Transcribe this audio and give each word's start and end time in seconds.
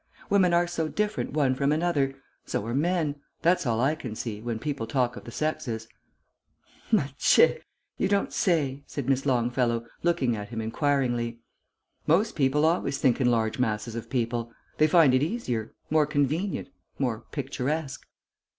"Women 0.31 0.51
are 0.51 0.65
so 0.65 0.87
different 0.87 1.33
one 1.33 1.53
from 1.53 1.71
another. 1.71 2.15
So 2.43 2.65
are 2.65 2.73
men. 2.73 3.17
That's 3.43 3.67
all 3.67 3.79
I 3.79 3.93
can 3.93 4.15
see, 4.15 4.41
when 4.41 4.57
people 4.57 4.87
talk 4.87 5.15
of 5.15 5.25
the 5.25 5.31
sexes." 5.31 5.87
"Macchè! 6.91 7.61
You 7.99 8.07
don't 8.07 8.33
say!" 8.33 8.83
said 8.87 9.07
Miss 9.07 9.27
Longfellow, 9.27 9.85
looking 10.01 10.35
at 10.35 10.49
him 10.49 10.59
inquiringly. 10.59 11.41
"Most 12.07 12.35
people 12.35 12.65
always 12.65 12.97
think 12.97 13.21
in 13.21 13.29
large 13.29 13.59
masses 13.59 13.93
of 13.93 14.09
people. 14.09 14.51
They 14.79 14.87
find 14.87 15.13
it 15.13 15.21
easier, 15.21 15.75
more 15.91 16.07
convenient, 16.07 16.69
more 16.97 17.25
picturesque." 17.31 18.03